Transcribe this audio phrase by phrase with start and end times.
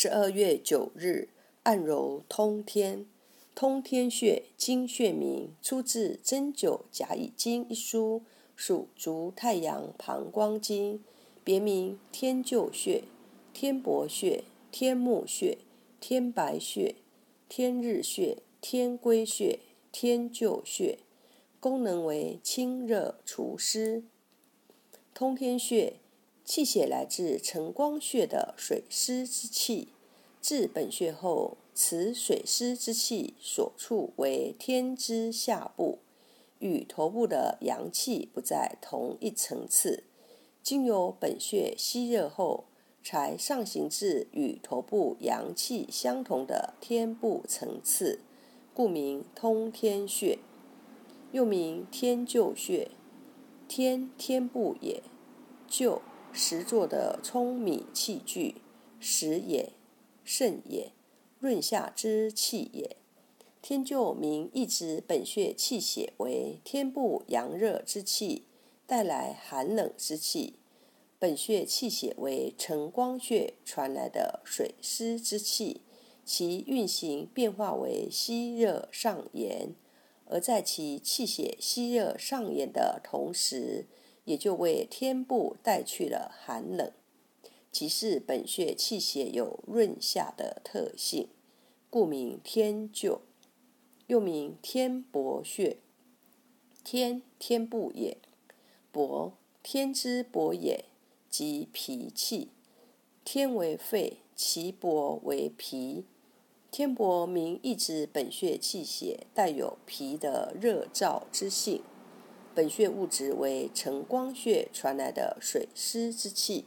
[0.00, 1.26] 十二月九日，
[1.64, 3.04] 按揉通天。
[3.52, 8.22] 通天穴，经穴名，出自《针灸甲乙经》一书，
[8.54, 11.02] 属足太阳膀胱经，
[11.42, 13.02] 别名天灸穴、
[13.52, 15.58] 天伯穴、天目穴、
[15.98, 16.94] 天白穴、
[17.48, 19.58] 天日穴、天归穴、
[19.90, 21.00] 天灸穴。
[21.58, 24.04] 功能为清热除湿。
[25.12, 25.94] 通天穴，
[26.48, 29.88] 气血来自承光穴的水湿之气，
[30.40, 31.58] 至本穴后。
[31.74, 35.98] 此水湿之气所处为天之下部，
[36.58, 40.02] 与头部的阳气不在同一层次。
[40.60, 42.64] 经由本穴吸热后，
[43.04, 48.20] 才上行至与头部阳气相同的天部层次，
[48.74, 50.38] 故名通天穴，
[51.30, 52.90] 又名天就穴。
[53.68, 55.02] 天天部也，
[55.68, 58.56] 就实作的舂米器具，
[59.00, 59.72] 实也，
[60.24, 60.92] 肾也。
[61.40, 62.96] 润下之气也。
[63.62, 68.44] 天灸名一指本穴气血为天部阳热之气，
[68.86, 70.54] 带来寒冷之气；
[71.18, 75.82] 本穴气血为承光穴传来的水湿之气，
[76.24, 79.74] 其运行变化为吸热上炎。
[80.26, 83.86] 而在其气血吸热上炎的同时，
[84.28, 86.92] 也就为天部带去了寒冷。
[87.72, 91.28] 即是本穴气血有润下的特性，
[91.88, 93.20] 故名天灸，
[94.06, 95.78] 又名天伯穴。
[96.84, 98.18] 天天部也，
[98.92, 100.84] 伯天之伯也，
[101.30, 102.48] 即脾气。
[103.24, 106.04] 天为肺，其伯为脾。
[106.70, 111.82] 天伯名一指本穴气血带有脾的热燥之性。
[112.58, 116.64] 本穴物质为承光穴传来的水湿之气。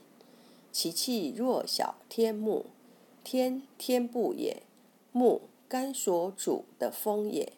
[0.71, 2.67] 其气弱小，天目，
[3.25, 4.63] 天天部也。
[5.11, 7.51] 目，肝所主的风也。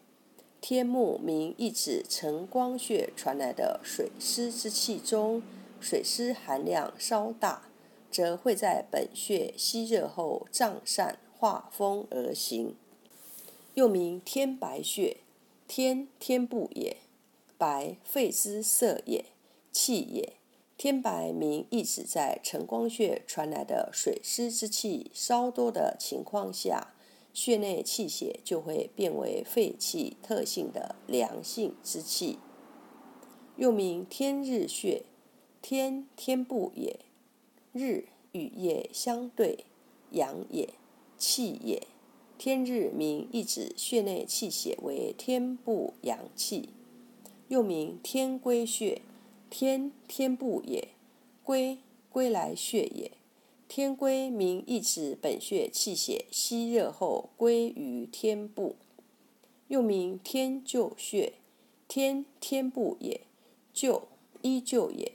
[0.60, 5.44] 天目名一指承光穴传来的水湿之气中，
[5.80, 7.68] 水湿含量稍大，
[8.10, 12.76] 则会在本穴吸热后胀散化风而行。
[13.76, 15.18] 又名天白穴，
[15.68, 16.98] 天天部也。
[17.64, 19.24] 白，肺之色也，
[19.72, 20.34] 气也。
[20.76, 26.94] 天白明意指在承光穴传来的水湿之气稍多的情况下，
[27.34, 32.38] 穴内气血就会变为肺气特性的凉性之气。
[33.56, 35.04] 又名天日穴，
[35.62, 37.00] 天天部也，
[37.72, 39.64] 日与夜相对，
[40.12, 40.74] 阳也，
[41.18, 41.88] 气也。
[42.38, 46.68] 天日明意指穴内气血为天部阳气。
[47.48, 49.02] 又名天归穴。
[49.50, 50.88] 天天部也，
[51.44, 51.78] 归
[52.10, 53.12] 归来穴也。
[53.68, 58.76] 天归名意指本穴气血吸热后归于天部，
[59.68, 61.34] 又名天灸穴。
[61.88, 63.22] 天天部也，
[63.76, 64.02] 灸
[64.42, 65.14] 依旧也。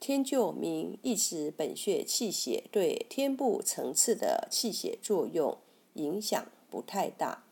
[0.00, 5.56] 天灸名意指本穴气血对天部层次的气血作用
[5.94, 7.45] 影响不太大。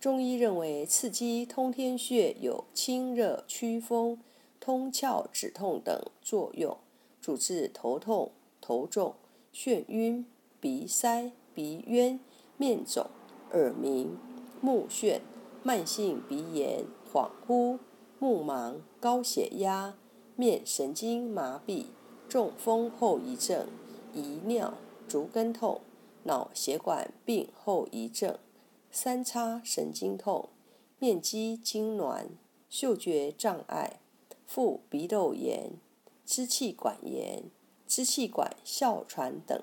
[0.00, 4.18] 中医认为刺激通天穴有清热祛风。
[4.60, 6.76] 通窍止痛等作用，
[7.22, 9.14] 主治头痛、头重、
[9.54, 10.26] 眩晕、
[10.60, 12.20] 鼻塞、鼻渊、
[12.58, 13.06] 面肿、
[13.52, 14.18] 耳鸣、
[14.60, 15.20] 目眩、
[15.62, 17.78] 慢性鼻炎、恍惚、
[18.18, 19.94] 目盲、高血压、
[20.36, 21.86] 面神经麻痹、
[22.28, 23.68] 中风后遗症、
[24.12, 24.74] 遗尿、
[25.08, 25.80] 足跟痛、
[26.24, 28.36] 脑血管病后遗症、
[28.90, 30.48] 三叉神经痛、
[30.98, 32.26] 面肌痉挛、
[32.68, 34.00] 嗅觉障碍。
[34.46, 35.72] 腹鼻窦炎、
[36.24, 37.44] 支气管炎、
[37.86, 39.62] 支气管哮喘等，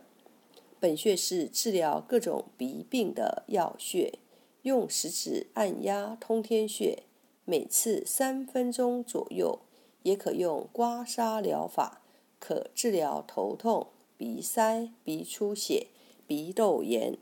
[0.79, 4.19] 本穴是治疗各种鼻病的要穴。
[4.61, 7.03] 用食指按压通天穴，
[7.45, 9.59] 每次三分钟左右。
[10.03, 12.03] 也可用刮痧疗法，
[12.37, 15.87] 可治疗头痛、鼻塞、鼻出血、
[16.27, 17.17] 鼻窦炎。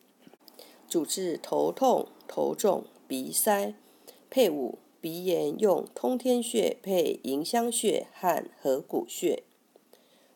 [0.93, 3.73] 主治头痛、头重、鼻塞，
[4.29, 4.77] 配伍。
[5.01, 9.41] 鼻炎用通天穴配迎香穴和合谷穴。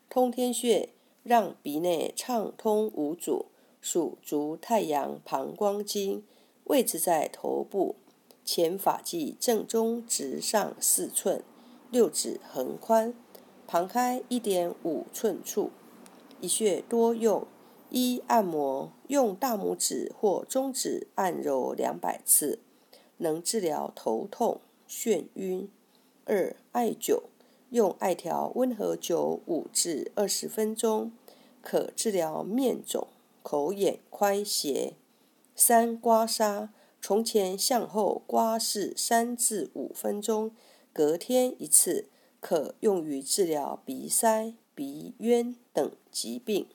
[0.10, 0.90] 通天穴
[1.22, 3.46] 让鼻内畅通无阻，
[3.80, 6.24] 属足太阳膀胱经，
[6.64, 7.96] 位置在头部
[8.44, 11.44] 前发际正中直上四寸，
[11.92, 13.14] 六指横宽，
[13.68, 15.70] 旁开一点五寸处。
[16.42, 17.46] 一穴多用：
[17.90, 22.60] 一按摩，用大拇指或中指按揉两百次。
[23.18, 25.70] 能治疗头痛、眩晕。
[26.26, 27.24] 二、艾灸，
[27.70, 31.14] 用艾条温和灸五至二十分钟，
[31.62, 33.08] 可治疗面肿、
[33.42, 34.94] 口眼宽斜。
[35.56, 36.70] 三刮痧，
[37.02, 40.52] 从前向后刮拭三至五分钟，
[40.92, 42.10] 隔天一次，
[42.40, 46.68] 可用于治疗鼻塞、鼻渊等疾病。